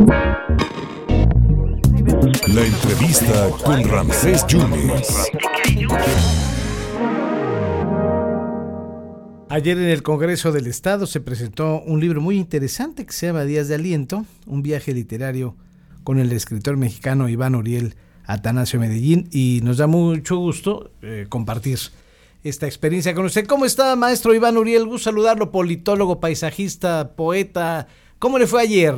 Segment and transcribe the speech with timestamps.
[0.00, 0.64] La
[2.64, 5.30] entrevista con Ramsés Yunes.
[9.50, 13.44] Ayer en el Congreso del Estado se presentó un libro muy interesante que se llama
[13.44, 15.54] Días de Aliento, un viaje literario
[16.02, 17.94] con el escritor mexicano Iván Uriel
[18.24, 21.78] Atanasio Medellín y nos da mucho gusto eh, compartir
[22.42, 23.46] esta experiencia con usted.
[23.46, 24.86] ¿Cómo está, maestro Iván Uriel?
[24.86, 27.86] Gusto saludarlo, politólogo, paisajista, poeta.
[28.18, 28.94] ¿Cómo le fue ayer,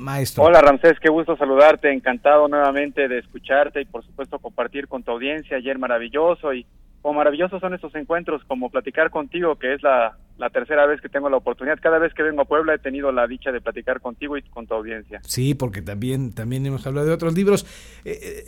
[0.00, 0.44] maestro?
[0.44, 1.92] Hola, Ramsés, qué gusto saludarte.
[1.92, 5.56] Encantado nuevamente de escucharte y, por supuesto, compartir con tu audiencia.
[5.56, 6.66] Ayer maravilloso y
[7.02, 11.08] como maravillosos son estos encuentros, como platicar contigo, que es la, la, tercera vez que
[11.08, 11.78] tengo la oportunidad.
[11.80, 14.66] Cada vez que vengo a Puebla he tenido la dicha de platicar contigo y con
[14.66, 15.20] tu audiencia.
[15.24, 17.64] Sí, porque también, también hemos hablado de otros libros.
[18.04, 18.44] Eh,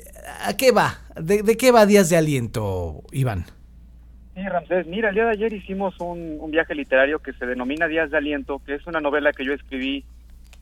[0.47, 0.99] ¿A qué va?
[1.17, 3.47] ¿De, ¿De, qué va Días de Aliento, Iván?
[4.35, 7.87] Sí, Ramsés, mira, el día de ayer hicimos un, un, viaje literario que se denomina
[7.87, 10.05] Días de Aliento, que es una novela que yo escribí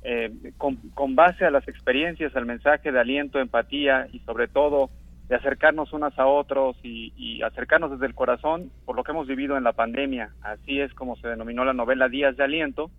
[0.03, 4.91] eh, con, con base a las experiencias, al mensaje de aliento, empatía y sobre todo
[5.29, 9.29] de acercarnos unos a otros y, y, acercarnos desde el corazón por lo que hemos
[9.29, 10.31] vivido en la pandemia.
[10.43, 12.91] Así es como se denominó la novela Días de Aliento,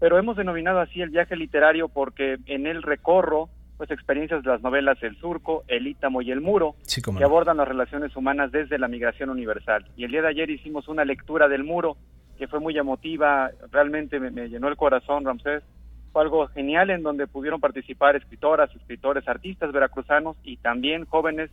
[0.00, 4.60] pero hemos denominado así el viaje literario porque en él recorro pues experiencias de las
[4.60, 8.76] novelas El Surco, El Ítamo y El Muro, sí, que abordan las relaciones humanas desde
[8.76, 9.86] la migración universal.
[9.96, 11.96] Y el día de ayer hicimos una lectura del Muro
[12.38, 15.62] que fue muy emotiva, realmente me, me llenó el corazón, Ramsés.
[16.12, 21.50] Fue algo genial en donde pudieron participar escritoras, escritores, artistas veracruzanos y también jóvenes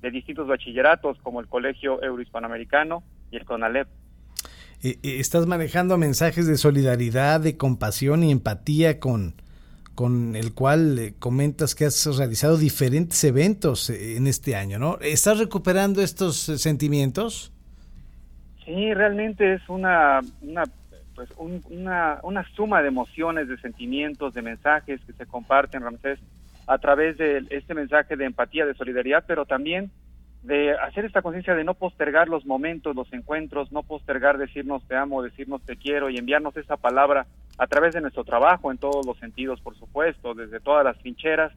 [0.00, 3.88] de distintos bachilleratos como el Colegio Eurohispanoamericano y el CONALEP.
[4.80, 9.34] Estás manejando mensajes de solidaridad, de compasión y empatía con,
[9.96, 14.98] con el cual comentas que has realizado diferentes eventos en este año, ¿no?
[15.00, 17.52] ¿Estás recuperando estos sentimientos?
[18.64, 20.62] Sí, realmente es una, una
[21.18, 26.20] pues un, una, una suma de emociones, de sentimientos, de mensajes que se comparten, Ramsés,
[26.68, 29.90] a través de este mensaje de empatía, de solidaridad, pero también
[30.44, 34.94] de hacer esta conciencia de no postergar los momentos, los encuentros, no postergar decirnos te
[34.94, 37.26] amo, decirnos te quiero y enviarnos esa palabra
[37.58, 41.52] a través de nuestro trabajo en todos los sentidos, por supuesto, desde todas las trincheras.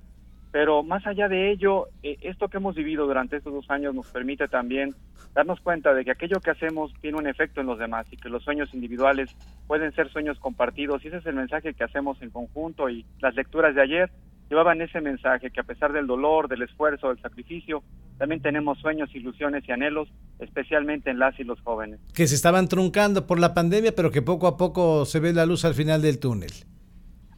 [0.52, 4.08] Pero más allá de ello, eh, esto que hemos vivido durante estos dos años nos
[4.12, 4.94] permite también
[5.34, 8.30] darnos cuenta de que aquello que hacemos tiene un efecto en los demás y que
[8.30, 9.30] los sueños individuales
[9.68, 11.04] pueden ser sueños compartidos.
[11.04, 14.12] Y ese es el mensaje que hacemos en conjunto y las lecturas de ayer
[14.50, 17.84] llevaban ese mensaje que a pesar del dolor, del esfuerzo, del sacrificio,
[18.18, 22.02] también tenemos sueños, ilusiones y anhelos, especialmente en las y los jóvenes.
[22.14, 25.46] Que se estaban truncando por la pandemia, pero que poco a poco se ve la
[25.46, 26.52] luz al final del túnel.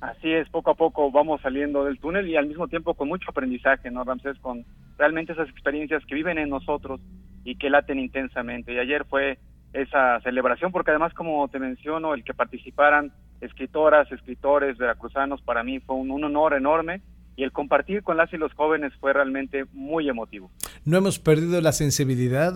[0.03, 3.29] Así es, poco a poco vamos saliendo del túnel y al mismo tiempo con mucho
[3.29, 4.37] aprendizaje, ¿no, Ramsés?
[4.39, 4.65] Con
[4.97, 6.99] realmente esas experiencias que viven en nosotros
[7.45, 8.73] y que laten intensamente.
[8.73, 9.39] Y ayer fue
[9.71, 15.79] esa celebración, porque además, como te menciono, el que participaran escritoras, escritores veracruzanos, para mí
[15.79, 16.99] fue un, un, honor enorme
[17.37, 20.51] y el compartir con las y los jóvenes fue realmente muy emotivo.
[20.83, 22.53] ¿No hemos perdido la sensibilidad,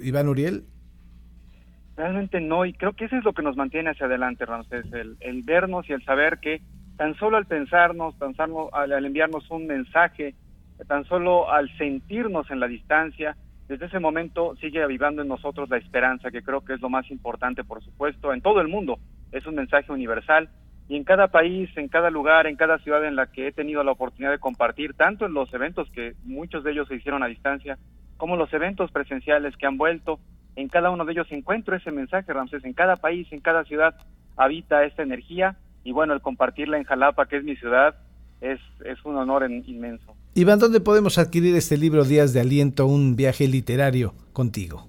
[0.00, 0.64] Iván Uriel?
[1.96, 5.16] Realmente no, y creo que eso es lo que nos mantiene hacia adelante, Ramsés, el,
[5.20, 6.62] el vernos y el saber que
[6.96, 8.34] tan solo al pensarnos, tan
[8.72, 10.34] al enviarnos un mensaje,
[10.86, 13.36] tan solo al sentirnos en la distancia,
[13.68, 17.10] desde ese momento sigue avivando en nosotros la esperanza, que creo que es lo más
[17.10, 18.98] importante, por supuesto, en todo el mundo.
[19.30, 20.50] Es un mensaje universal
[20.88, 23.82] y en cada país, en cada lugar, en cada ciudad en la que he tenido
[23.82, 27.28] la oportunidad de compartir, tanto en los eventos que muchos de ellos se hicieron a
[27.28, 27.78] distancia,
[28.16, 30.20] como los eventos presenciales que han vuelto,
[30.56, 33.94] en cada uno de ellos encuentro ese mensaje, Ramsés, en cada país, en cada ciudad
[34.36, 37.94] habita esta energía y bueno, el compartirla en Jalapa, que es mi ciudad,
[38.40, 40.14] es, es un honor en, inmenso.
[40.34, 44.88] Iván, ¿dónde podemos adquirir este libro Días de Aliento, un viaje literario contigo?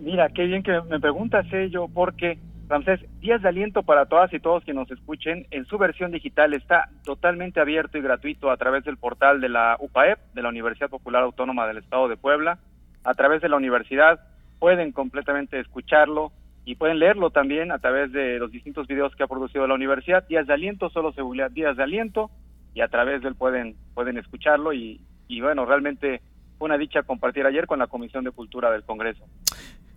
[0.00, 2.38] Mira, qué bien que me preguntas ello, porque,
[2.68, 6.54] Ramsés, Días de Aliento para todas y todos que nos escuchen, en su versión digital
[6.54, 10.90] está totalmente abierto y gratuito a través del portal de la UPAEP, de la Universidad
[10.90, 12.58] Popular Autónoma del Estado de Puebla,
[13.04, 14.20] a través de la universidad,
[14.62, 16.30] pueden completamente escucharlo
[16.64, 20.24] y pueden leerlo también a través de los distintos videos que ha producido la universidad.
[20.28, 22.30] Días de Aliento, solo seguridad, Días de Aliento,
[22.72, 26.22] y a través de él pueden, pueden escucharlo y, y bueno, realmente
[26.58, 29.24] fue una dicha compartir ayer con la Comisión de Cultura del Congreso.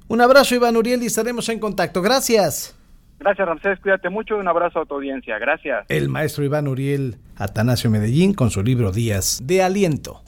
[0.08, 2.02] Un abrazo Iván Uriel y estaremos en contacto.
[2.02, 2.76] Gracias.
[3.20, 5.38] Gracias Ramsés, cuídate mucho y un abrazo a tu audiencia.
[5.38, 5.86] Gracias.
[5.90, 10.24] El maestro Iván Uriel Atanasio Medellín con su libro Días de Aliento.